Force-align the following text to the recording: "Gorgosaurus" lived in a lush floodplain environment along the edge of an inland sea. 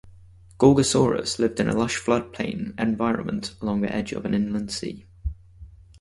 "Gorgosaurus" 0.57 1.37
lived 1.37 1.59
in 1.59 1.69
a 1.69 1.77
lush 1.77 1.99
floodplain 2.01 2.73
environment 2.79 3.53
along 3.61 3.81
the 3.81 3.93
edge 3.95 4.13
of 4.13 4.25
an 4.25 4.33
inland 4.33 4.71
sea. 4.71 5.05